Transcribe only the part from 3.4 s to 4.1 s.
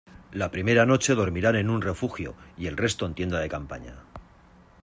campaña.